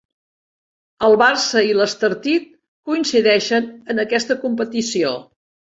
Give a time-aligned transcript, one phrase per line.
[1.07, 2.49] El Barça i l'Estartit
[2.91, 5.19] coincideixen en aquesta competició.